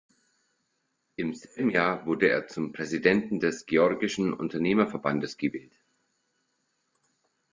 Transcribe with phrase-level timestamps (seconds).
[1.15, 5.79] Im selben Jahr wurde er zum Präsidenten des "Georgischen Unternehmerverbandes" gewählt.